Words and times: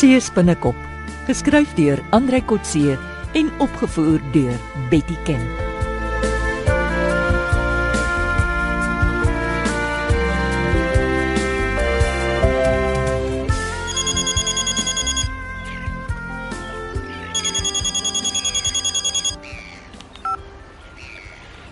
See 0.00 0.16
spinnekop, 0.16 0.76
geskryf 1.26 1.74
deur 1.76 2.00
Andrei 2.16 2.40
Kotse 2.40 2.94
en 3.36 3.50
opgevoer 3.60 4.22
deur 4.32 4.54
Betty 4.88 5.16
Ken. 5.26 5.42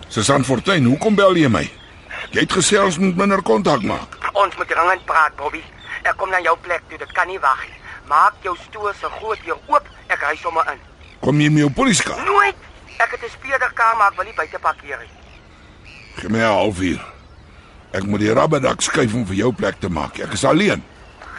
Susan 0.07 0.45
Fortuin, 0.45 0.85
hoekom 0.85 1.17
bel 1.17 1.33
jy 1.33 1.49
my? 1.49 1.65
Jy 2.29 2.45
het 2.45 2.53
gesê 2.53 2.77
ons 2.77 3.01
moet 3.01 3.17
minder 3.17 3.41
kontak 3.41 3.81
maak. 3.81 4.21
Ons 4.37 4.53
moet 4.61 4.69
dringend 4.69 5.09
praat, 5.09 5.33
Bobby. 5.41 5.65
Ek 6.05 6.13
kom 6.21 6.29
na 6.29 6.45
jou 6.45 6.53
plek 6.61 6.85
toe, 6.93 7.01
dit 7.01 7.17
kan 7.17 7.25
nie 7.25 7.41
wag 7.41 7.65
nie. 7.65 7.78
Maak 8.09 8.41
jou 8.41 8.55
stoel 8.57 8.89
se 8.97 9.09
groot 9.19 9.41
deur 9.45 9.59
oop, 9.69 9.85
ek 10.09 10.23
ry 10.25 10.33
sommer 10.41 10.65
in. 10.73 10.79
Kom 11.21 11.41
jy 11.41 11.49
met 11.53 11.61
jou 11.65 11.69
polisiekar? 11.77 12.23
Nooit. 12.25 12.57
Ek 12.97 13.11
het 13.13 13.21
'n 13.23 13.29
speederkar, 13.29 13.97
maar 13.97 14.09
ek 14.11 14.15
wil 14.17 14.25
nie 14.25 14.33
buite 14.33 14.59
parkeer 14.59 14.99
nie. 14.99 15.13
Gee 16.15 16.29
my 16.29 16.39
'n 16.39 16.57
halfuur. 16.57 17.01
Ek 17.91 18.03
moet 18.03 18.19
die 18.19 18.33
rabbedak 18.33 18.81
skuif 18.81 19.13
om 19.13 19.25
vir 19.25 19.35
jou 19.35 19.53
plek 19.53 19.79
te 19.79 19.89
maak. 19.89 20.19
Ek 20.19 20.33
is 20.33 20.43
alleen. 20.43 20.83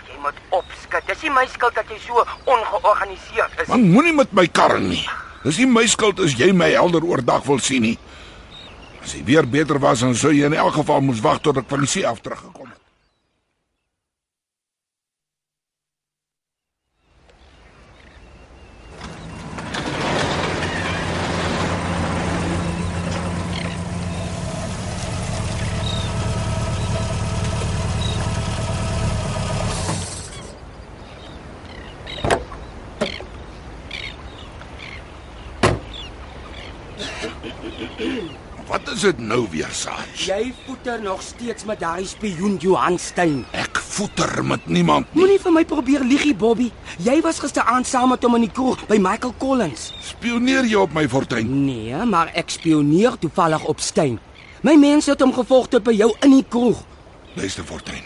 Jy 0.06 0.18
moet 0.22 0.38
opskud. 0.48 1.06
Dis 1.06 1.22
nie 1.22 1.30
my 1.30 1.46
skuld 1.46 1.74
dat 1.74 1.88
jy 1.88 1.98
so 1.98 2.26
ongeorganiseerd 2.44 3.60
is. 3.60 3.68
Man 3.68 3.90
moenie 3.90 4.14
met 4.14 4.32
my 4.32 4.46
karring 4.46 4.88
nie. 4.88 5.08
Dis 5.42 5.56
nie 5.56 5.66
my 5.66 5.86
skuld 5.86 6.20
as 6.20 6.34
jy 6.34 6.52
my 6.52 6.70
helder 6.70 7.04
oordag 7.04 7.44
wil 7.44 7.58
sien 7.58 7.82
nie. 7.82 7.98
As 9.02 9.12
jy 9.12 9.24
weer 9.24 9.48
beter 9.48 9.78
was, 9.78 10.00
dan 10.00 10.14
sou 10.14 10.32
jy 10.32 10.44
in 10.44 10.54
elk 10.54 10.74
geval 10.74 11.00
moes 11.00 11.20
wag 11.20 11.40
tot 11.40 11.56
ek 11.56 11.68
van 11.68 11.78
die 11.80 11.88
see 11.88 12.06
af 12.06 12.20
teruggekom 12.20 12.68
het. 12.68 12.80
Wat 38.70 38.86
is 39.00 39.14
dit 39.14 39.20
nou 39.24 39.46
weer, 39.48 39.68
Sarge? 39.72 40.26
Jy 40.28 40.50
voeter 40.66 40.98
nog 41.00 41.22
steeds 41.24 41.64
met 41.64 41.80
daai 41.80 42.04
spioen 42.04 42.58
Johan 42.60 42.98
Stein. 43.00 43.46
Ek 43.56 43.78
voeter 43.80 44.42
met 44.44 44.66
niemand 44.68 45.08
nie. 45.14 45.22
Moenie 45.22 45.38
vir 45.40 45.54
my 45.56 45.62
probeer 45.64 46.04
liegie, 46.04 46.34
Bobby. 46.36 46.66
Jy 47.00 47.14
was 47.24 47.40
gisteraand 47.40 47.88
saam 47.88 48.12
met 48.12 48.26
hom 48.26 48.36
in 48.36 48.44
die 48.44 48.52
kroeg 48.52 48.82
by 48.90 48.98
Michael 49.00 49.32
Collins. 49.40 49.86
Spioneer 50.04 50.68
jy 50.68 50.76
op 50.82 50.92
my 50.92 51.06
Fortuin? 51.08 51.48
Nee, 51.64 51.96
maar 52.04 52.28
ek 52.36 52.52
spioneer 52.52 53.16
toevallig 53.22 53.64
op 53.72 53.80
Stein. 53.80 54.18
My 54.66 54.76
mense 54.76 55.14
het 55.14 55.24
hom 55.24 55.32
gevolg 55.32 55.70
tot 55.72 55.86
by 55.86 55.96
jou 55.96 56.10
in 56.20 56.36
die 56.36 56.44
kroeg. 56.44 56.84
Luister 57.40 57.64
Fortuin. 57.64 58.04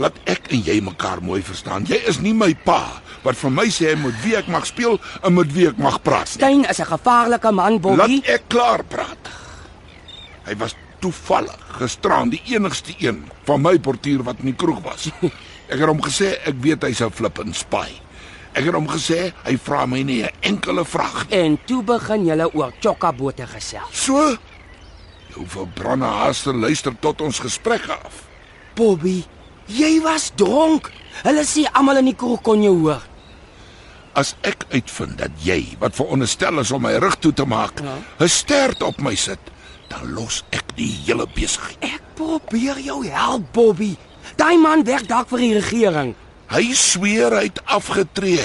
Laat 0.00 0.16
ek 0.30 0.48
en 0.54 0.64
jy 0.64 0.78
mekaar 0.86 1.20
mooi 1.20 1.42
verstaan. 1.44 1.84
Jy 1.84 2.00
is 2.08 2.22
nie 2.24 2.32
my 2.32 2.54
pa 2.64 3.02
wat 3.26 3.36
vir 3.36 3.52
my 3.52 3.66
sê 3.68 3.92
met 4.00 4.16
wie 4.24 4.36
ek 4.38 4.48
mag 4.48 4.64
speel 4.64 4.96
en 5.20 5.34
met 5.36 5.52
wie 5.52 5.68
ek 5.68 5.76
mag 5.82 6.00
praat 6.06 6.30
nie. 6.30 6.38
Stein 6.38 6.64
is 6.64 6.80
'n 6.80 6.88
gevaarlike 6.88 7.52
man, 7.52 7.80
Bobby. 7.80 8.22
Laat 8.22 8.32
ek 8.38 8.48
klaar 8.48 8.84
praat. 8.84 9.27
Hy 10.48 10.56
was 10.56 10.74
toevallig 11.02 11.56
gisteraan 11.78 12.30
die 12.32 12.40
enigste 12.54 12.94
een 12.98 13.22
van 13.46 13.60
my 13.62 13.76
portier 13.78 14.22
wat 14.26 14.40
in 14.40 14.50
die 14.52 14.56
kroeg 14.58 14.80
was. 14.86 15.10
Ek 15.72 15.76
het 15.78 15.88
hom 15.90 16.00
gesê 16.00 16.30
ek 16.48 16.56
weet 16.64 16.82
hy's 16.88 17.02
'n 17.04 17.10
flippin 17.12 17.52
spy. 17.54 17.88
Ek 18.56 18.64
het 18.64 18.74
hom 18.74 18.88
gesê 18.88 19.32
hy 19.44 19.56
vra 19.60 19.84
my 19.86 20.00
nie 20.02 20.22
'n 20.24 20.30
enkele 20.40 20.84
vraag 20.84 21.28
nie. 21.28 21.36
En 21.38 21.58
toe 21.66 21.82
begin 21.82 22.24
julle 22.24 22.48
oor 22.54 22.72
chokkabote 22.80 23.46
gesels. 23.46 23.92
So 23.92 24.36
Jou 25.36 25.44
verbrande 25.46 26.06
haaste 26.06 26.52
luister 26.54 26.92
tot 27.00 27.20
ons 27.20 27.38
gesprek 27.38 27.84
af. 27.88 28.24
Bobby, 28.74 29.24
jy 29.66 30.00
was 30.00 30.30
dronk. 30.34 30.90
Hulle 31.22 31.44
sê 31.44 31.68
almal 31.72 31.98
in 31.98 32.04
die 32.06 32.16
kroeg 32.16 32.40
kon 32.42 32.62
jou 32.62 32.74
hoor. 32.80 33.02
As 34.14 34.34
ek 34.42 34.64
uitvind 34.72 35.18
dat 35.18 35.30
jy 35.44 35.76
wat 35.78 35.94
veronderstel 35.94 36.58
is 36.58 36.72
om 36.72 36.82
my 36.82 36.96
rug 36.98 37.14
toe 37.20 37.32
te 37.32 37.44
maak, 37.44 37.80
Ja. 37.84 37.98
'n 38.24 38.28
stert 38.28 38.82
op 38.82 39.00
my 39.00 39.14
sit, 39.14 39.38
dan 39.88 40.12
los 40.14 40.44
ek 40.50 40.76
die 40.76 40.90
hele 41.06 41.26
besigheid. 41.34 41.78
Ek 41.80 42.02
probeer 42.14 42.78
jou 42.80 43.04
help, 43.06 43.52
Bobby. 43.52 43.96
Daai 44.36 44.56
man 44.58 44.84
werk 44.84 45.08
dalk 45.08 45.28
vir 45.28 45.38
die 45.38 45.54
regering 45.54 46.14
Hy 46.48 46.70
sweer 46.72 47.34
hy 47.36 47.48
het 47.50 47.60
afgetree. 47.68 48.44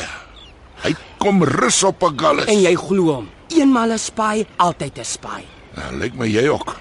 Hy 0.84 0.92
kom 1.24 1.40
rus 1.48 1.84
op 1.88 2.04
'n 2.04 2.20
galles. 2.20 2.46
en 2.46 2.60
jy 2.62 2.76
glo 2.76 3.14
hom. 3.14 3.30
Eenmal 3.48 3.92
'n 3.94 3.98
spy, 3.98 4.46
altyd 4.58 5.00
'n 5.00 5.06
spy. 5.06 5.42
Nou, 5.76 5.96
lyk 5.96 6.14
my 6.14 6.28
jy 6.28 6.48
ook. 6.50 6.76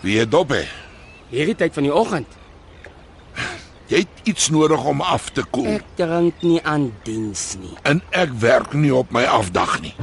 Wie 0.00 0.18
het 0.18 0.30
dop 0.30 0.48
hè? 0.48 0.64
Hierdie 1.28 1.54
tyd 1.54 1.74
van 1.74 1.82
die 1.82 1.94
oggend. 1.94 2.26
Jy 3.88 3.98
het 3.98 4.08
iets 4.24 4.48
nodig 4.48 4.84
om 4.84 5.00
af 5.00 5.30
te 5.30 5.44
koel. 5.50 5.66
Ek 5.66 5.84
drink 5.94 6.34
nie 6.42 6.60
aan 6.64 6.92
diens 7.02 7.56
nie. 7.60 7.76
En 7.82 8.02
ek 8.10 8.30
werk 8.38 8.72
nie 8.72 8.94
op 8.94 9.10
my 9.10 9.24
afdag 9.24 9.80
nie. 9.80 9.94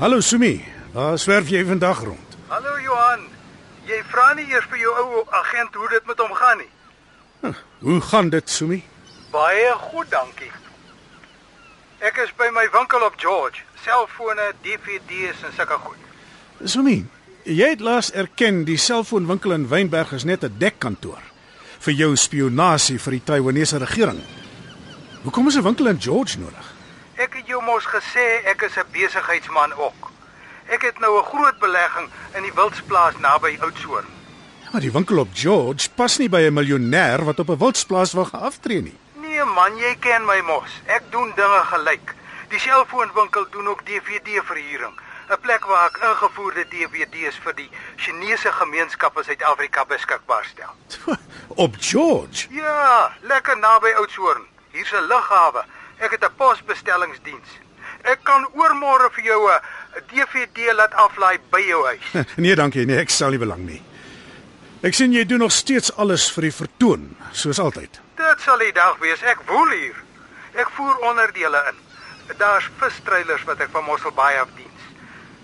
Hallo 0.00 0.20
Sumi. 0.20 0.64
Waar 0.92 1.18
swerf 1.18 1.48
jy 1.48 1.64
vandag 1.66 2.02
rond? 2.04 2.36
Hallo 2.48 2.78
Johan. 2.80 3.26
Jy 3.88 3.98
vra 4.12 4.30
nie 4.36 4.46
eers 4.46 4.66
vir 4.70 4.78
jou 4.82 4.92
ou 5.02 5.24
agent 5.40 5.74
hoe 5.74 5.88
dit 5.90 6.06
met 6.06 6.20
hom 6.22 6.34
gaan 6.38 6.62
nie. 6.62 6.70
Hoe 7.78 8.00
gaan 8.00 8.30
dit, 8.30 8.50
Sumi? 8.50 8.82
Baie 9.32 9.72
goed, 9.90 10.10
dankie. 10.10 10.50
Ek 11.98 12.20
is 12.22 12.30
by 12.38 12.50
my 12.54 12.68
winkel 12.74 13.02
op 13.06 13.18
George. 13.18 13.64
Selfone, 13.84 14.52
DVD's 14.62 15.42
en 15.46 15.54
sulke 15.56 15.78
goed. 15.82 16.06
Sumi, 16.64 17.00
jy 17.42 17.74
het 17.74 17.82
laas 17.82 18.12
erken 18.12 18.64
die 18.68 18.78
selfoonwinkel 18.78 19.56
in 19.56 19.68
Wynberg 19.70 20.12
is 20.12 20.24
net 20.24 20.44
'n 20.44 20.58
dekkantoor 20.58 21.22
vir 21.78 21.94
jou 21.94 22.16
spionasie 22.16 22.98
vir 22.98 23.12
die 23.12 23.24
Taiwanese 23.24 23.78
regering. 23.78 24.22
Hoekom 25.22 25.48
is 25.48 25.56
'n 25.56 25.62
winkel 25.62 25.86
in 25.86 26.00
George 26.00 26.38
nodig? 26.38 26.77
Ek 27.18 27.34
het 27.34 27.48
jou 27.50 27.58
mos 27.66 27.82
gesê 27.90 28.24
ek 28.46 28.62
is 28.62 28.76
'n 28.78 28.86
besigheidsman 28.94 29.72
ook. 29.74 30.10
Ek 30.68 30.82
het 30.82 30.98
nou 30.98 31.18
'n 31.18 31.24
groot 31.24 31.58
belegging 31.58 32.08
in 32.34 32.42
die 32.42 32.54
wildsplaas 32.54 33.16
naby 33.18 33.58
Oudtshoorn. 33.60 34.06
Maar 34.72 34.80
die 34.80 34.92
winkel 34.92 35.18
op 35.18 35.28
George 35.32 35.90
pas 35.94 36.18
nie 36.18 36.28
by 36.28 36.40
'n 36.46 36.54
miljonêr 36.54 37.24
wat 37.24 37.38
op 37.38 37.48
'n 37.48 37.58
wildsplaas 37.58 38.12
wil 38.12 38.24
geaftree 38.24 38.82
nie. 38.82 38.98
Nee 39.14 39.44
man, 39.44 39.76
jy 39.76 39.96
ken 40.00 40.24
my 40.24 40.40
mos. 40.40 40.70
Ek 40.86 41.02
doen 41.10 41.32
dinge 41.34 41.62
gelyk. 41.64 42.14
Die 42.48 42.58
selfoonwinkel 42.60 43.46
doen 43.50 43.68
ook 43.68 43.86
DVD-verhuuring. 43.86 44.94
'n 45.28 45.40
Plek 45.40 45.64
waar 45.64 45.86
ek 45.86 45.96
ingevoerde 45.96 46.68
DVD's 46.68 47.36
vir 47.44 47.54
die 47.54 47.70
Chinese 47.96 48.52
gemeenskap 48.52 49.18
in 49.18 49.24
Suid-Afrika 49.24 49.84
beskikbaar 49.84 50.44
stel. 50.44 50.72
Op 51.64 51.74
George. 51.78 52.46
Ja, 52.50 53.12
lekker 53.20 53.58
naby 53.58 53.88
Oudtshoorn. 53.96 54.46
Hier's 54.70 54.92
'n 54.92 55.06
lughawe. 55.06 55.64
Ek 55.98 56.10
het 56.10 56.24
'n 56.24 56.34
posbestellingsdiens. 56.36 57.48
Ek 58.02 58.18
kan 58.22 58.48
oormôre 58.54 59.10
vir 59.12 59.24
jou 59.24 59.50
'n 59.50 59.60
DVD 60.14 60.72
laat 60.74 60.94
aflaai 60.94 61.38
by 61.50 61.60
jou 61.60 61.84
huis. 61.86 62.26
Nee, 62.36 62.54
dankie, 62.54 62.86
nee, 62.86 62.98
ek 62.98 63.10
stel 63.10 63.30
nie 63.30 63.38
belang 63.38 63.66
nie. 63.66 63.82
Ek 64.82 64.94
sien 64.94 65.12
jy 65.12 65.24
doen 65.26 65.38
nog 65.38 65.52
steeds 65.52 65.96
alles 65.96 66.30
vir 66.32 66.42
die 66.42 66.54
vertoon, 66.54 67.16
soos 67.32 67.58
altyd. 67.58 68.00
Dit 68.16 68.40
sal 68.40 68.58
die 68.58 68.72
dag 68.72 68.98
wees. 68.98 69.22
Ek 69.22 69.40
woel 69.46 69.70
hier. 69.70 69.96
Ek 70.54 70.70
voer 70.70 70.96
onderdele 70.96 71.62
in. 71.68 71.76
Daar's 72.38 72.68
vistreilers 72.78 73.44
wat 73.44 73.60
ek 73.60 73.70
van 73.70 73.84
Mosselbaai 73.84 74.38
af 74.38 74.48
diens. 74.54 74.82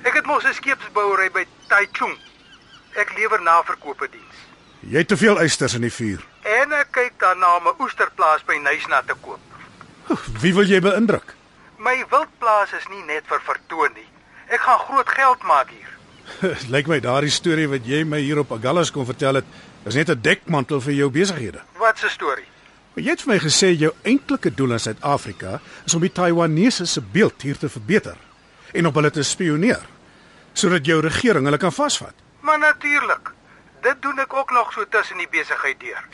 Ek 0.05 0.15
het 0.15 0.27
mos 0.27 0.45
'n 0.45 0.55
skeepsbouery 0.55 1.31
by 1.31 1.47
Taichung. 1.69 2.19
Ek 2.95 3.13
lewer 3.19 3.43
naverkope 3.43 4.09
diens. 4.11 4.39
Jy 4.81 4.99
het 4.99 5.09
te 5.09 5.17
veel 5.17 5.39
eisters 5.41 5.75
in 5.75 5.81
die 5.81 5.93
vuur. 5.93 6.21
En 6.43 6.73
ek 6.73 6.93
kyk 6.93 7.19
daarna 7.19 7.57
om 7.57 7.69
'n 7.69 7.81
oesterplaas 7.83 8.45
by 8.45 8.55
Nysna 8.55 9.03
te 9.03 9.15
koop. 9.21 9.41
Wie 10.43 10.55
wil 10.55 10.69
jy 10.69 10.81
beïndruk? 10.85 11.35
My 11.79 11.97
wildplaas 12.11 12.73
is 12.77 12.87
nie 12.93 13.03
net 13.09 13.27
vir 13.29 13.41
vertoon 13.45 13.93
nie. 13.97 14.09
Ek 14.53 14.61
gaan 14.61 14.81
groot 14.87 15.09
geld 15.09 15.45
maak 15.49 15.71
hier. 15.73 15.93
Lyk 16.75 16.89
my 16.89 17.01
daardie 17.05 17.33
storie 17.33 17.69
wat 17.69 17.87
jy 17.89 18.03
my 18.09 18.21
hier 18.25 18.41
op 18.41 18.53
Agallas 18.57 18.93
kon 18.93 19.07
vertel 19.09 19.41
het, 19.41 19.49
is 19.85 19.95
net 19.95 20.11
'n 20.11 20.21
dekmantel 20.21 20.81
vir 20.81 20.95
jou 20.95 21.11
besighede. 21.11 21.61
Wat 21.79 22.01
'n 22.03 22.09
storie. 22.09 22.49
Maar 22.95 23.05
jy 23.05 23.11
het 23.11 23.23
vir 23.23 23.33
my 23.33 23.39
gesê 23.43 23.69
jou 23.75 23.93
eintlike 24.05 24.55
doel 24.55 24.73
in 24.73 24.81
Suid-Afrika 24.81 25.61
is 25.85 25.95
om 25.95 26.01
die 26.01 26.13
Taiwanese 26.13 26.87
se 26.87 27.01
beeld 27.01 27.43
hier 27.43 27.59
te 27.59 27.69
verbeter 27.69 28.17
en 28.73 28.87
op 28.87 28.95
hulle 28.95 29.11
te 29.11 29.23
spioneer 29.23 29.83
sodat 30.55 30.87
jou 30.87 31.01
regering 31.01 31.45
hulle 31.45 31.59
kan 31.59 31.73
vasvat. 31.73 32.15
Maar 32.41 32.59
natuurlik. 32.59 33.33
Dit 33.83 34.03
doen 34.03 34.19
ek 34.19 34.33
ook 34.33 34.51
nog 34.51 34.73
so 34.73 34.85
tussen 34.89 35.19
die 35.19 35.29
besigheid 35.29 35.81
deur. 35.81 36.05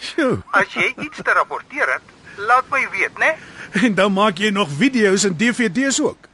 As 0.51 0.73
jy 0.75 0.95
iets 0.97 1.21
te 1.23 1.33
rapporteer 1.33 1.93
het, 1.93 2.03
laat 2.37 2.65
my 2.73 2.81
weet, 2.91 3.19
né? 3.19 3.35
En 3.87 3.95
dan 3.95 4.13
maak 4.13 4.39
jy 4.39 4.51
nog 4.51 4.69
video's 4.69 5.25
en 5.25 5.37
DVD's 5.37 6.01
ook. 6.01 6.29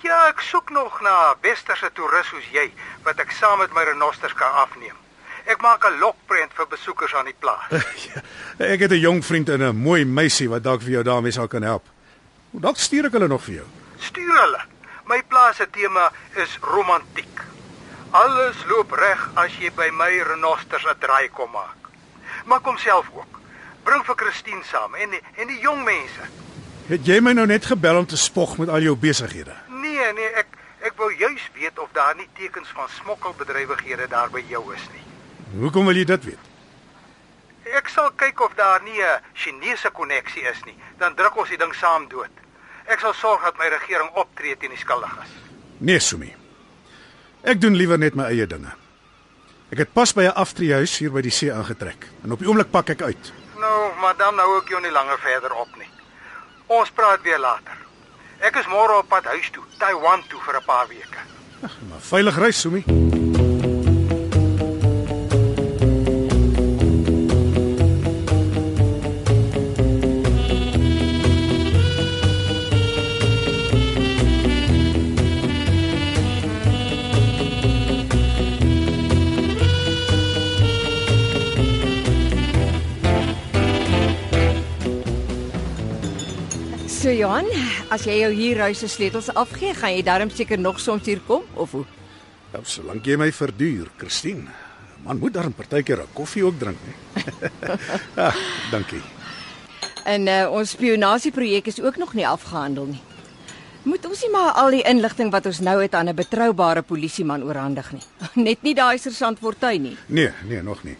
Ja, 0.00 0.26
ek 0.28 0.40
soek 0.40 0.70
nog 0.70 1.00
na 1.04 1.34
westerse 1.44 1.90
toerus 1.92 2.26
soos 2.32 2.46
jy 2.52 2.70
wat 3.04 3.20
ek 3.20 3.30
saam 3.36 3.60
met 3.60 3.72
my 3.76 3.84
renosters 3.84 4.34
kan 4.34 4.52
afneem. 4.62 4.96
Ek 5.44 5.60
maak 5.60 5.84
'n 5.84 5.98
lokprent 5.98 6.52
vir 6.56 6.66
besoekers 6.66 7.14
aan 7.14 7.28
die 7.28 7.36
plaas. 7.38 7.68
Ja, 8.60 8.66
ek 8.66 8.80
het 8.80 8.90
'n 8.90 9.00
jong 9.00 9.24
vriend 9.24 9.48
en 9.48 9.62
'n 9.62 9.76
mooi 9.76 10.04
meisie 10.04 10.48
wat 10.48 10.62
dalk 10.62 10.82
vir 10.82 10.90
jou 10.90 11.02
daarmee 11.02 11.32
sal 11.32 11.48
kan 11.48 11.62
help. 11.62 11.84
Dalk 12.50 12.76
stuur 12.76 13.04
ek 13.04 13.12
hulle 13.12 13.28
nog 13.28 13.42
vir 13.42 13.54
jou. 13.54 13.66
Stuur 13.98 14.40
hulle. 14.40 14.60
My 15.04 15.22
plaas 15.22 15.56
se 15.56 15.66
tema 15.70 16.12
is 16.34 16.58
romantiek. 16.60 17.40
Alles 18.10 18.56
loop 18.66 18.92
reg 18.92 19.30
as 19.34 19.52
jy 19.58 19.70
by 19.70 19.90
my 19.92 20.22
renosters 20.22 20.84
'n 20.84 20.98
draai 20.98 21.28
kom 21.28 21.50
maak. 21.50 21.78
Maar 22.44 22.60
kom 22.60 22.78
self 22.78 23.06
ook. 23.14 23.39
Bring 23.84 24.04
vir 24.04 24.16
Christine 24.16 24.64
saam 24.64 24.94
en 24.94 25.10
die, 25.10 25.20
en 25.36 25.46
die 25.46 25.58
jong 25.60 25.84
mense. 25.84 26.28
Het 26.90 27.06
jy 27.06 27.20
my 27.20 27.32
nou 27.32 27.46
net 27.46 27.66
gebel 27.70 28.00
om 28.02 28.06
te 28.06 28.18
spog 28.18 28.56
met 28.58 28.68
al 28.68 28.82
jou 28.82 28.96
besighede? 28.98 29.54
Nee, 29.68 30.12
nee, 30.16 30.32
ek 30.42 30.58
ek 30.80 30.96
wou 30.96 31.10
juis 31.12 31.42
weet 31.54 31.78
of 31.78 31.90
daar 31.92 32.14
nie 32.16 32.28
tekens 32.38 32.68
van 32.72 32.88
smokkelbedrywighede 32.88 34.08
daar 34.08 34.30
by 34.32 34.40
jou 34.48 34.62
is 34.74 34.86
nie. 34.94 35.02
Hoekom 35.60 35.86
wil 35.90 35.98
jy 36.00 36.06
dit 36.08 36.24
weet? 36.24 36.46
Ek 37.76 37.88
sal 37.92 38.08
kyk 38.16 38.40
of 38.40 38.54
daar 38.56 38.82
nie 38.82 38.98
'n 38.98 39.20
Chinese 39.34 39.90
koneksie 39.90 40.42
is 40.42 40.64
nie. 40.64 40.74
Dan 40.98 41.14
druk 41.14 41.36
ons 41.36 41.48
die 41.48 41.58
ding 41.58 41.74
saam 41.74 42.08
dood. 42.08 42.32
Ek 42.86 43.00
sal 43.00 43.14
sorg 43.14 43.42
dat 43.42 43.58
my 43.58 43.68
regering 43.68 44.10
optree 44.14 44.56
teen 44.56 44.70
die 44.70 44.78
skuldiges. 44.78 45.28
Nee, 45.78 45.98
Sumi. 45.98 46.34
Ek 47.42 47.60
doen 47.60 47.76
liewer 47.76 47.98
net 47.98 48.14
my 48.14 48.24
eie 48.24 48.46
dinge. 48.46 48.72
Ek 49.70 49.78
het 49.78 49.92
pas 49.92 50.12
by 50.12 50.22
'n 50.22 50.34
aftreehuis 50.34 50.98
hier 50.98 51.12
by 51.12 51.20
die 51.20 51.30
see 51.30 51.52
aangetrek 51.52 52.06
en 52.24 52.32
op 52.32 52.38
die 52.38 52.48
oomblik 52.48 52.70
pak 52.70 52.90
ek 52.90 53.02
uit. 53.02 53.32
Nou, 53.60 53.92
maar 54.00 54.16
dan 54.16 54.38
hou 54.38 54.58
ek 54.60 54.68
jou 54.72 54.80
nie 54.80 54.92
langer 54.92 55.18
verder 55.20 55.52
op 55.52 55.76
nie. 55.76 55.88
Ons 56.66 56.90
praat 56.90 57.22
weer 57.26 57.38
later. 57.38 57.76
Ek 58.40 58.56
is 58.56 58.68
môre 58.72 59.00
op 59.02 59.08
pad 59.08 59.28
huis 59.34 59.50
toe, 59.52 59.64
Taiwan 59.78 60.24
toe 60.28 60.40
vir 60.46 60.56
'n 60.60 60.64
paar 60.64 60.88
weke. 60.88 61.20
Maar 61.60 62.00
veilig 62.00 62.38
reis, 62.38 62.60
Sumi. 62.60 62.84
Johan, 87.20 87.48
as 87.92 88.06
jy 88.08 88.14
jou 88.22 88.30
huurhuis 88.32 88.80
se 88.80 88.88
sleutels 88.88 89.26
afgee, 89.36 89.74
gaan 89.76 89.92
jy 89.92 90.00
darm 90.06 90.30
seker 90.32 90.56
nog 90.56 90.78
soms 90.80 91.04
hier 91.04 91.18
kom 91.26 91.42
of 91.60 91.74
hoe? 91.76 91.82
Ja, 92.54 92.60
solank 92.64 93.04
jy 93.04 93.18
my 93.20 93.26
verduur, 93.34 93.90
Christine. 94.00 94.46
Man 95.04 95.18
moet 95.20 95.34
dan 95.36 95.52
partykeer 95.52 96.00
'n 96.00 96.14
koffie 96.16 96.44
ook 96.44 96.56
drink, 96.58 96.78
hè. 96.80 97.48
ja, 98.20 98.32
dankie. 98.70 99.02
En 100.04 100.26
uh, 100.26 100.48
ons 100.50 100.70
spionasieprojek 100.70 101.66
is 101.66 101.80
ook 101.80 101.96
nog 101.96 102.14
nie 102.14 102.26
afgehandel 102.26 102.84
nie. 102.84 103.02
Moet 103.82 104.06
ons 104.06 104.22
nie 104.22 104.30
maar 104.30 104.52
al 104.52 104.70
die 104.70 104.82
inligting 104.82 105.30
wat 105.30 105.46
ons 105.46 105.60
nou 105.60 105.82
het 105.82 105.94
aan 105.94 106.08
'n 106.08 106.14
betroubare 106.14 106.82
polisieman 106.82 107.44
oorhandig 107.44 107.92
nie. 107.92 108.04
Net 108.48 108.62
nie 108.62 108.74
daai 108.74 108.98
sergeant 108.98 109.38
Fortuin 109.38 109.82
nie. 109.82 109.96
Nee, 110.06 110.32
nee, 110.48 110.62
nog 110.62 110.84
nie. 110.84 110.96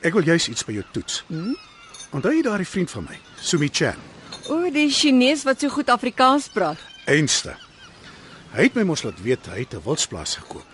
Ek 0.00 0.12
wil 0.12 0.24
juis 0.24 0.48
iets 0.48 0.64
by 0.64 0.72
jou 0.72 0.84
toets. 0.92 1.24
Hmm? 1.28 1.56
Onthou 2.12 2.32
jy 2.32 2.42
daardie 2.42 2.68
vriend 2.68 2.90
van 2.90 3.04
my, 3.08 3.18
Sumi 3.40 3.68
Chan? 3.72 4.15
O, 4.48 4.70
die 4.70 4.90
Chinees 4.90 5.42
wat 5.46 5.60
so 5.60 5.68
goed 5.68 5.90
Afrikaans 5.90 6.48
praat. 6.52 6.80
Einste. 7.06 7.56
Hy 8.54 8.68
het 8.68 8.74
my 8.78 8.84
mos 8.86 9.02
laat 9.02 9.18
weet 9.22 9.46
hy 9.52 9.64
het 9.64 9.74
'n 9.74 9.82
wildsplaas 9.84 10.36
gekoop. 10.36 10.70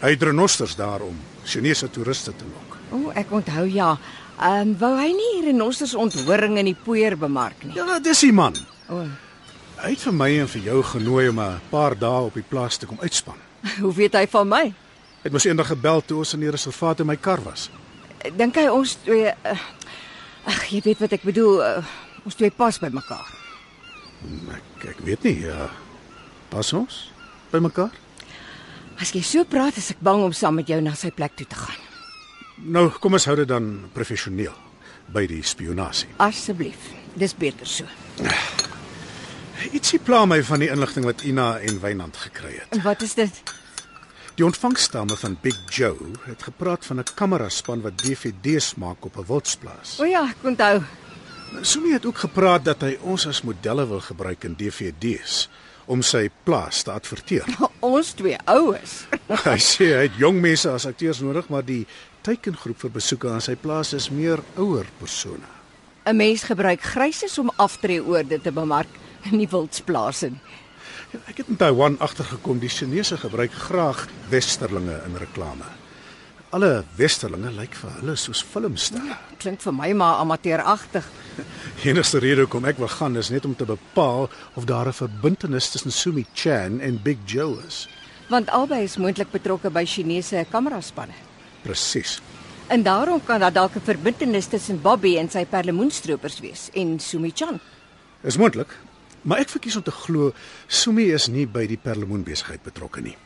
Hy 0.00 0.10
het 0.10 0.22
renosters 0.22 0.76
daar 0.76 1.00
om 1.02 1.16
Chinese 1.44 1.90
toeriste 1.90 2.32
te 2.36 2.44
lok. 2.44 2.76
O, 2.92 3.10
ek 3.14 3.30
onthou 3.30 3.66
ja. 3.66 3.98
Ehm 4.40 4.68
um, 4.68 4.78
wou 4.78 4.96
hy 4.96 5.12
nie 5.12 5.44
renosters 5.44 5.94
onthoring 5.94 6.58
in 6.58 6.64
die 6.64 6.78
poeier 6.84 7.16
bemark 7.18 7.64
nie. 7.64 7.74
Ja, 7.74 7.98
dis 7.98 8.20
die 8.20 8.32
man. 8.32 8.54
O, 8.88 9.04
Hy 9.78 9.92
het 9.94 10.00
vir 10.02 10.14
my 10.14 10.26
en 10.42 10.48
vir 10.50 10.62
jou 10.62 10.82
genooi 10.82 11.28
om 11.28 11.40
'n 11.40 11.60
paar 11.70 11.94
dae 11.98 12.22
op 12.26 12.34
die 12.34 12.42
plaas 12.42 12.76
te 12.76 12.86
kom 12.86 12.98
uitspan. 13.00 13.36
hoe 13.82 13.94
weet 13.94 14.14
hy 14.14 14.26
van 14.26 14.48
my? 14.48 14.64
Hy 14.64 15.22
het 15.22 15.32
mos 15.32 15.44
eendag 15.44 15.66
gebel 15.66 16.02
toe 16.04 16.18
ons 16.18 16.32
in 16.34 16.40
die 16.40 16.50
reservaat 16.50 17.00
in 17.00 17.06
my 17.06 17.16
kar 17.16 17.42
was. 17.42 17.70
Dink 18.36 18.56
hy 18.56 18.66
ons 18.68 18.96
twee 19.04 19.26
uh, 19.26 19.58
Ag, 20.44 20.64
jy 20.70 20.80
weet 20.80 20.98
wat 20.98 21.12
ek 21.12 21.22
bedoel, 21.22 21.60
uh, 21.60 21.84
ons 22.24 22.34
twee 22.34 22.50
pas 22.50 22.78
by 22.78 22.90
mekaar. 22.92 23.28
Ek 24.54 24.88
ek 24.94 25.02
weet 25.06 25.22
nie, 25.22 25.36
ja. 25.46 25.68
Pas 26.50 26.72
ons 26.72 27.10
by 27.52 27.60
mekaar? 27.62 27.92
As 28.98 29.12
jy 29.14 29.22
so 29.22 29.44
praat, 29.44 29.78
is 29.78 29.92
ek 29.94 30.00
bang 30.02 30.24
om 30.26 30.32
saam 30.34 30.58
met 30.58 30.68
jou 30.68 30.80
na 30.82 30.94
sy 30.98 31.10
plek 31.14 31.36
toe 31.38 31.46
te 31.46 31.58
gaan. 31.58 31.84
Nou, 32.58 32.88
kom 32.98 33.14
ons 33.14 33.28
hou 33.30 33.36
dit 33.38 33.46
dan 33.48 33.68
professioneel 33.94 34.56
by 35.14 35.22
die 35.30 35.42
spionasie. 35.46 36.10
Asseblief. 36.18 36.90
Dis 37.18 37.34
beter 37.38 37.66
so. 37.66 37.86
Ietsie 39.74 39.98
pla 40.02 40.24
my 40.26 40.40
van 40.46 40.62
die 40.62 40.70
inligting 40.70 41.06
wat 41.06 41.22
Ina 41.26 41.56
en 41.66 41.80
Wynand 41.82 42.18
gekry 42.26 42.56
het. 42.58 42.74
En 42.74 42.82
wat 42.84 43.02
is 43.06 43.14
dit? 43.18 43.40
Die 44.38 44.46
ontvangstamme 44.46 45.16
van 45.18 45.34
Big 45.42 45.56
Joe 45.74 46.12
het 46.28 46.44
gepraat 46.46 46.86
van 46.86 47.00
'n 47.00 47.14
kameraspan 47.14 47.80
wat 47.82 47.98
DVD's 47.98 48.74
maak 48.74 49.04
op 49.04 49.16
'n 49.16 49.26
wildsplaas. 49.26 49.98
O 50.00 50.04
ja, 50.04 50.28
ek 50.28 50.42
onthou. 50.42 50.82
Sumi 51.62 51.92
het 51.92 52.06
ook 52.06 52.18
gepraat 52.18 52.64
dat 52.64 52.82
hy 52.84 52.96
ons 53.02 53.26
as 53.26 53.42
modelle 53.42 53.86
wil 53.88 54.00
gebruik 54.04 54.44
in 54.44 54.56
DVD's 54.58 55.48
om 55.88 56.02
sy 56.04 56.28
plaas 56.44 56.82
te 56.84 56.92
adverteer. 56.92 57.48
Ons 57.80 58.12
twee 58.18 58.36
oues. 58.44 59.06
hy 59.48 59.56
sê 59.62 59.88
hy 59.94 60.02
het 60.08 60.18
jong 60.20 60.40
mense 60.44 60.68
as 60.70 60.86
akteurs 60.88 61.22
nodig, 61.24 61.48
maar 61.48 61.64
die 61.64 61.86
teikengroep 62.26 62.84
vir 62.84 62.92
besoeke 62.98 63.30
aan 63.32 63.44
sy 63.44 63.56
plaas 63.56 63.94
is 63.96 64.10
meer 64.12 64.42
ouer 64.60 64.88
persone. 65.00 65.46
'n 66.08 66.16
Mens 66.16 66.44
gebruik 66.48 66.80
gryses 66.80 67.38
om 67.38 67.50
aftreeoorde 67.56 68.40
te 68.40 68.52
bemark 68.52 68.88
in 69.28 69.38
die 69.38 69.48
wildsplase. 69.48 70.32
Ek 71.28 71.40
het 71.40 71.48
in 71.48 71.56
Taiwan 71.56 71.98
agtergekom 72.00 72.60
die 72.60 72.72
Chinese 72.72 73.16
gebruik 73.16 73.52
graag 73.52 74.06
westerlinge 74.28 75.02
in 75.06 75.16
reklame. 75.20 75.68
Alle 76.48 76.80
westerlinge 76.96 77.50
lyk 77.52 77.74
vir 77.76 77.90
hulle 77.98 78.14
soos 78.16 78.40
filmsterre. 78.40 79.18
Klink 79.36 79.60
vir 79.60 79.74
my 79.76 79.90
maar 79.92 80.22
amateuragtig. 80.22 81.04
Enigste 81.88 82.22
rede 82.24 82.46
hoekom 82.46 82.64
ek 82.70 82.80
wil 82.80 82.88
gaan 82.88 83.20
is 83.20 83.28
net 83.28 83.44
om 83.44 83.52
te 83.52 83.66
bepaal 83.68 84.30
of 84.56 84.64
daar 84.64 84.88
'n 84.88 84.96
verbintenis 84.96 85.68
tussen 85.68 85.92
Sumi 85.92 86.24
Chan 86.32 86.80
en 86.80 87.02
Big 87.02 87.18
Joe 87.26 87.60
is. 87.66 87.84
Want 88.32 88.48
albei 88.48 88.82
is 88.84 88.96
moontlik 88.96 89.30
betrokke 89.30 89.70
by 89.70 89.84
Chinese 89.84 90.46
kameraspanne. 90.50 91.12
Presies. 91.62 92.20
En 92.68 92.82
daarom 92.82 93.20
kan 93.24 93.40
daar 93.40 93.52
dalk 93.52 93.76
'n 93.76 93.84
verbintenis 93.84 94.46
tussen 94.46 94.80
Bobby 94.80 95.18
en 95.18 95.28
sy 95.28 95.44
perlemoenstropers 95.44 96.40
wees 96.40 96.70
en 96.72 96.98
Sumi 96.98 97.32
Chan. 97.34 97.60
Is 98.22 98.36
moontlik, 98.36 98.72
maar 99.22 99.38
ek 99.38 99.48
verkies 99.48 99.76
om 99.76 99.82
te 99.82 99.90
glo 99.90 100.32
Sumi 100.66 101.12
is 101.12 101.28
nie 101.28 101.46
by 101.46 101.66
die 101.66 101.80
perlemoenbesigheid 101.82 102.62
betrokke 102.62 103.00
nie. 103.00 103.16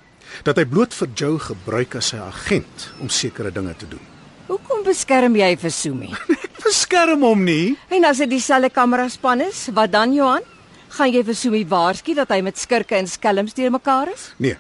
Dat 0.47 0.57
hy 0.57 0.65
bloot 0.65 0.95
vir 0.95 1.09
Joe 1.15 1.39
gebruik 1.39 1.97
as 2.01 2.13
sy 2.13 2.21
agent 2.23 2.89
om 3.01 3.09
sekere 3.13 3.53
dinge 3.55 3.75
te 3.79 3.89
doen. 3.91 4.03
Hoekom 4.49 4.83
beskerm 4.85 5.37
jy 5.39 5.53
vir 5.61 5.73
Sumi? 5.73 6.11
Ek 6.47 6.59
beskerm 6.65 7.23
hom 7.23 7.45
nie. 7.45 7.77
En 7.93 8.05
as 8.09 8.19
dit 8.25 8.35
dieselfde 8.35 8.73
kameraspan 8.75 9.45
is, 9.47 9.69
wat 9.77 9.93
dan 9.93 10.17
Johan? 10.17 10.45
Gaan 10.93 11.13
jy 11.15 11.23
vir 11.25 11.37
Sumi 11.39 11.63
waarsku 11.69 12.17
dat 12.19 12.33
hy 12.35 12.43
met 12.45 12.59
skurke 12.61 12.99
en 12.99 13.09
skelms 13.09 13.55
deur 13.57 13.73
mekaar 13.73 14.13
is? 14.13 14.33
Nee, 14.43 14.59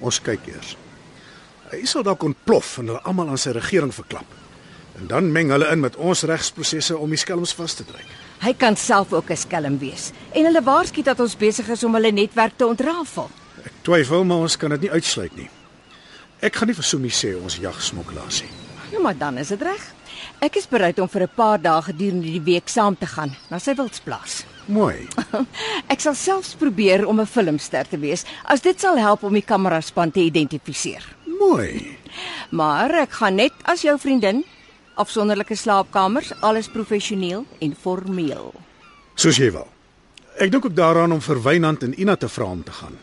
ons 0.00 0.20
kyk 0.24 0.48
eers. 0.48 0.76
Hy 1.72 1.82
sal 1.88 2.06
dalk 2.06 2.22
ontplof 2.24 2.78
en 2.80 2.92
hulle 2.92 3.02
almal 3.04 3.34
aan 3.34 3.40
sy 3.40 3.52
regering 3.56 3.92
verklap. 3.92 4.28
En 4.94 5.08
dan 5.10 5.32
meng 5.34 5.50
hulle 5.50 5.68
in 5.74 5.82
met 5.82 5.96
ons 5.96 6.22
regsprosesse 6.30 6.96
om 6.96 7.10
die 7.10 7.20
skelms 7.20 7.52
vas 7.58 7.74
te 7.74 7.84
trek. 7.84 8.06
Hy 8.44 8.52
kan 8.60 8.76
self 8.76 9.12
ook 9.12 9.30
'n 9.30 9.36
skelm 9.36 9.78
wees 9.78 10.12
en 10.32 10.44
hulle 10.44 10.62
waarsku 10.62 11.02
dat 11.02 11.20
ons 11.20 11.36
besig 11.36 11.68
is 11.68 11.84
om 11.84 11.94
hulle 11.94 12.12
netwerk 12.12 12.56
te 12.56 12.66
ontrafel. 12.66 13.30
Ek 13.62 13.72
twyfel, 13.86 14.24
maar 14.24 14.44
ons 14.48 14.56
kan 14.56 14.70
dit 14.74 14.86
nie 14.86 14.90
uitsluit 14.90 15.36
nie. 15.36 15.50
Ek 16.44 16.56
gaan 16.56 16.68
nie 16.68 16.76
vir 16.76 16.84
Sumi 16.84 17.10
sê 17.14 17.34
ons 17.38 17.56
jag 17.62 17.78
smokkelaars 17.82 18.42
nie. 18.42 18.50
Ja, 18.92 19.00
maar 19.00 19.16
dan 19.18 19.38
is 19.38 19.48
dit 19.54 19.62
reg. 19.62 19.84
Ek 20.44 20.56
is 20.56 20.66
bereid 20.68 20.98
om 20.98 21.08
vir 21.08 21.22
'n 21.22 21.34
paar 21.36 21.58
dae 21.62 21.82
gedurende 21.82 22.26
die 22.26 22.42
week 22.42 22.68
saam 22.68 22.96
te 22.96 23.06
gaan 23.06 23.34
na 23.50 23.58
sy 23.58 23.74
wildsplaas. 23.74 24.44
Mooi. 24.66 25.08
Ek 25.92 26.00
sal 26.00 26.14
selfs 26.14 26.54
probeer 26.54 27.06
om 27.06 27.20
'n 27.20 27.26
filmster 27.26 27.88
te 27.88 27.98
wees 27.98 28.24
as 28.44 28.60
dit 28.60 28.80
sal 28.80 28.98
help 28.98 29.22
om 29.22 29.32
die 29.32 29.42
kameraspan 29.42 30.10
te 30.10 30.20
identifiseer. 30.20 31.04
Mooi. 31.38 31.98
Maar 32.50 32.90
ek 32.90 33.10
gaan 33.10 33.34
net 33.34 33.52
as 33.64 33.82
jou 33.82 33.98
vriendin 33.98 34.44
afsonderlike 34.94 35.56
slaapkamers, 35.56 36.32
alles 36.40 36.68
professioneel 36.68 37.44
en 37.58 37.74
formeel. 37.74 38.52
Soos 39.14 39.36
jy 39.36 39.50
wil. 39.50 39.66
Ek 40.38 40.50
dink 40.50 40.64
ook 40.64 40.76
daaraan 40.76 41.12
om 41.12 41.20
vir 41.20 41.42
Wynand 41.42 41.82
en 41.82 42.00
Ina 42.00 42.16
te 42.16 42.28
vra 42.28 42.44
om 42.44 42.62
te 42.62 42.72
gaan. 42.72 42.96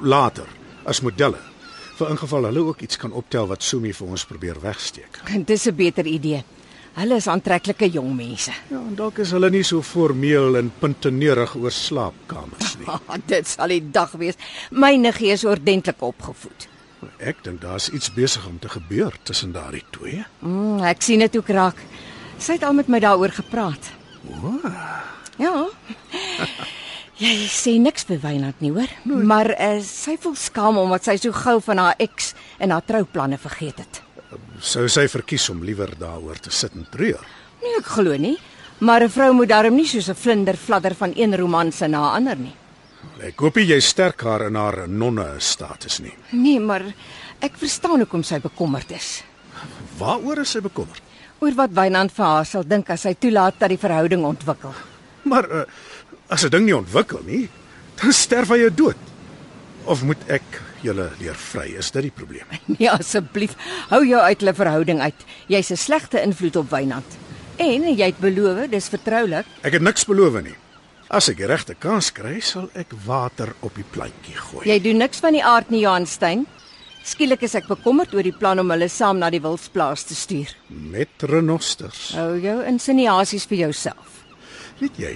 Later 0.00 0.46
as 0.84 1.00
modelle. 1.00 1.38
vir 1.94 2.08
ingeval 2.10 2.44
hulle 2.48 2.58
ook 2.66 2.80
iets 2.82 2.96
kan 2.98 3.12
optel 3.14 3.46
wat 3.46 3.62
Sumi 3.62 3.92
vir 3.94 4.08
ons 4.08 4.24
probeer 4.26 4.56
wegsteek. 4.60 5.20
Dis 5.46 5.66
'n 5.68 5.74
beter 5.76 6.06
idee. 6.06 6.42
Hulle 6.94 7.14
is 7.16 7.26
aantreklike 7.26 7.88
jong 7.90 8.16
mense. 8.16 8.50
Ja, 8.70 8.78
en 8.78 8.94
dalk 8.94 9.18
is 9.18 9.30
hulle 9.30 9.50
nie 9.50 9.62
so 9.62 9.82
formeel 9.82 10.56
en 10.56 10.72
puntenerig 10.78 11.54
oor 11.54 11.70
slaapkamers 11.70 12.76
nie. 12.78 12.86
Oh, 12.88 12.98
dit 13.26 13.46
sal 13.46 13.68
die 13.68 13.90
dag 13.90 14.10
wees. 14.18 14.34
My 14.70 14.96
niggie 14.96 15.30
is 15.32 15.44
ordentlik 15.44 16.02
opgevoed. 16.02 16.68
Ek 17.18 17.42
dink 17.44 17.60
daar's 17.60 17.88
iets 17.90 18.10
besig 18.14 18.46
om 18.46 18.58
te 18.58 18.68
gebeur 18.68 19.12
tussen 19.22 19.52
daardie 19.52 19.84
twee. 19.90 20.24
Mm, 20.40 20.80
ek 20.82 21.02
sien 21.02 21.18
dit 21.18 21.36
ook 21.36 21.48
raak. 21.48 21.76
Sy 22.38 22.52
het 22.52 22.62
al 22.64 22.72
met 22.74 22.88
my 22.88 22.98
daaroor 22.98 23.30
gepraat. 23.30 23.90
O, 24.30 24.58
Ja. 25.38 25.66
Jy 27.24 27.46
sê 27.48 27.72
niks 27.80 28.04
vir 28.04 28.18
Wynand 28.20 28.58
nie, 28.60 28.70
hoor? 28.74 28.90
Nee. 29.08 29.24
Maar 29.24 29.54
uh, 29.54 29.76
sy 29.80 30.18
voel 30.20 30.34
skaam 30.36 30.76
omdat 30.82 31.06
sy 31.08 31.14
so 31.22 31.32
gou 31.32 31.54
van 31.64 31.80
haar 31.80 32.02
ex 32.02 32.34
en 32.60 32.74
haar 32.74 32.84
trouplanne 32.84 33.38
vergeet 33.40 33.80
het. 33.80 34.02
sou 34.60 34.88
sy 34.88 35.06
verkies 35.08 35.46
om 35.52 35.62
liewer 35.64 35.94
daaroor 35.98 36.38
te 36.42 36.50
sit 36.50 36.74
en 36.74 36.86
treur. 36.90 37.22
Nee, 37.62 37.78
ek 37.78 37.88
glo 37.96 38.16
nie. 38.18 38.36
Maar 38.78 39.04
'n 39.04 39.08
vrou 39.08 39.32
moet 39.32 39.48
darm 39.48 39.74
nie 39.74 39.86
soos 39.86 40.08
'n 40.10 40.14
vlinder 40.14 40.56
fladder 40.56 40.94
van 40.94 41.12
een 41.16 41.36
romanse 41.36 41.86
na 41.88 42.00
'n 42.00 42.14
ander 42.16 42.36
nie. 42.36 42.54
Ek 43.22 43.38
hoop 43.40 43.56
jy 43.56 43.80
sterk 43.80 44.20
haar 44.22 44.46
in 44.46 44.54
haar 44.54 44.88
nonne 44.88 45.34
status 45.38 46.00
nie. 46.00 46.14
Nee, 46.32 46.60
maar 46.60 46.82
ek 47.40 47.56
verstaan 47.56 47.98
hoekom 47.98 48.22
sy 48.22 48.40
bekommerd 48.40 48.90
is. 48.90 49.22
Waaroor 49.98 50.38
is 50.38 50.50
sy 50.50 50.60
bekommerd? 50.60 51.02
Oor 51.40 51.54
wat 51.54 51.70
Wynand 51.70 52.12
vir 52.12 52.24
haar 52.24 52.46
sal 52.46 52.64
dink 52.66 52.90
as 52.90 53.04
hy 53.04 53.14
toelaat 53.14 53.54
dat 53.58 53.68
die 53.68 53.78
verhouding 53.78 54.24
ontwikkel. 54.24 54.74
Maar 55.24 55.50
uh, 55.50 55.62
as 56.28 56.44
'n 56.44 56.50
ding 56.50 56.64
nie 56.64 56.76
ontwikkel 56.76 57.22
nie, 57.26 57.48
dan 58.02 58.12
sterf 58.12 58.48
hy 58.48 58.68
dood. 58.70 58.96
Of 59.84 60.02
moet 60.02 60.22
ek 60.28 60.42
julle 60.82 61.10
leer 61.20 61.34
vry? 61.34 61.74
Is 61.78 61.90
dit 61.90 62.02
die 62.02 62.10
probleem? 62.14 62.46
Nee, 62.78 62.90
asseblief, 62.90 63.54
hou 63.90 64.04
jou 64.06 64.20
uit 64.20 64.40
hulle 64.40 64.54
verhouding 64.54 65.00
uit. 65.00 65.24
Jy's 65.48 65.70
'n 65.70 65.76
slegte 65.76 66.22
invloed 66.22 66.56
op 66.56 66.70
Wynand. 66.70 67.04
En 67.56 67.82
jy 67.96 68.06
het 68.06 68.18
beloof, 68.18 68.68
dis 68.70 68.88
vertroulik. 68.88 69.46
Ek 69.62 69.72
het 69.72 69.82
niks 69.82 70.04
beloof 70.04 70.42
nie. 70.42 70.56
As 71.08 71.28
ek 71.28 71.38
regte 71.46 71.74
kans 71.78 72.10
kry, 72.10 72.40
sal 72.40 72.70
ek 72.74 72.94
water 73.06 73.52
op 73.60 73.74
die 73.76 73.84
plantjie 73.84 74.34
gooi. 74.34 74.64
Jy 74.66 74.80
doen 74.82 74.96
niks 74.98 75.20
van 75.20 75.32
die 75.36 75.44
aard 75.44 75.70
nie, 75.70 75.84
Johanstein. 75.84 76.46
Skielik 77.04 77.42
is 77.44 77.54
ek 77.54 77.66
bekommerd 77.68 78.14
oor 78.16 78.24
die 78.24 78.32
plan 78.32 78.58
om 78.58 78.70
hulle 78.72 78.88
saam 78.88 79.18
na 79.20 79.28
die 79.30 79.42
wildsplaas 79.44 80.06
te 80.08 80.14
stuur. 80.16 80.54
Met 80.70 81.22
renosters. 81.28 82.14
Hou 82.16 82.38
jou 82.40 82.56
insinuasies 82.64 83.44
vir 83.46 83.58
jouself. 83.66 84.24
Weet 84.80 84.96
jy? 84.98 85.12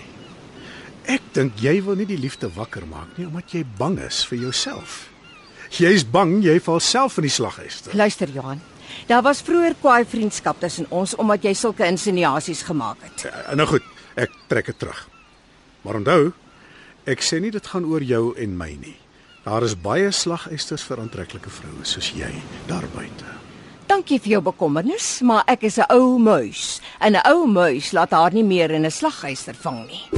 Ek 1.09 1.25
dink 1.33 1.57
jy 1.57 1.79
wil 1.87 1.97
nie 1.97 2.07
die 2.09 2.19
liefde 2.21 2.51
wakker 2.53 2.85
maak 2.85 3.17
nie 3.17 3.25
omdat 3.25 3.55
jy 3.57 3.63
bang 3.79 3.97
is 4.05 4.21
vir 4.29 4.43
jouself. 4.43 5.07
Jy's 5.73 6.05
bang 6.05 6.39
jy 6.45 6.59
val 6.65 6.81
self 6.85 7.17
in 7.21 7.25
die 7.25 7.33
slaghuister. 7.33 7.95
Luister, 7.97 8.29
Johan. 8.29 8.61
Daar 9.09 9.23
was 9.25 9.41
vroeër 9.45 9.77
kwaai 9.81 10.05
vriendskap 10.09 10.61
tussen 10.61 10.89
ons 10.93 11.15
omdat 11.17 11.45
jy 11.45 11.55
sulke 11.57 11.89
insinuasies 11.89 12.63
gemaak 12.69 13.01
het. 13.05 13.25
Uh, 13.29 13.57
nou 13.57 13.69
goed, 13.69 13.89
ek 14.21 14.37
trek 14.53 14.69
dit 14.73 14.79
terug. 14.85 15.01
Maar 15.85 16.01
onthou, 16.03 16.31
ek 17.09 17.25
sê 17.25 17.41
nie 17.41 17.53
dit 17.57 17.73
gaan 17.73 17.89
oor 17.89 18.05
jou 18.05 18.35
en 18.37 18.57
my 18.61 18.71
nie. 18.77 18.97
Daar 19.49 19.65
is 19.65 19.79
baie 19.81 20.13
slaghuisters 20.13 20.85
vir 20.85 21.05
aantreklike 21.05 21.53
vroue 21.53 21.89
soos 21.89 22.13
jy 22.17 22.33
daar 22.69 22.85
buite. 22.93 23.37
Dankie 23.89 24.21
vir 24.21 24.37
jou 24.37 24.45
bekommernis, 24.51 25.23
maar 25.25 25.49
ek 25.49 25.65
is 25.65 25.79
'n 25.79 25.89
ou 25.89 26.19
muis 26.19 26.81
en 27.01 27.17
'n 27.17 27.25
ou 27.33 27.47
muis 27.47 27.93
laat 27.93 28.11
haar 28.11 28.33
nie 28.33 28.45
meer 28.45 28.71
in 28.71 28.85
'n 28.85 28.91
slaghuister 28.91 29.55
vang 29.55 29.87
nie. 29.87 30.18